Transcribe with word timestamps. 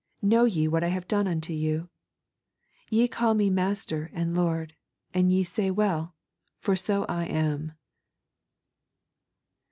Know 0.23 0.45
ye 0.45 0.67
what 0.67 0.83
I 0.83 0.87
have 0.87 1.07
done 1.07 1.27
unto 1.27 1.53
you? 1.53 1.87
Ye 2.89 3.07
call 3.07 3.35
Me 3.35 3.51
Master 3.51 4.09
and 4.13 4.35
Lord, 4.35 4.73
and 5.13 5.31
ye 5.31 5.43
say 5.43 5.69
well, 5.69 6.15
for 6.59 6.75
so 6.75 7.05
I 7.07 7.25
am.' 7.25 7.73